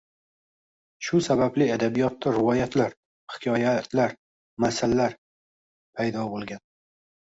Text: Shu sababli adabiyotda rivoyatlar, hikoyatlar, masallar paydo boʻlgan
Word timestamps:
Shu 1.07 1.21
sababli 1.25 1.67
adabiyotda 1.75 2.33
rivoyatlar, 2.39 2.97
hikoyatlar, 3.37 4.19
masallar 4.67 5.19
paydo 5.97 6.31
boʻlgan 6.37 6.69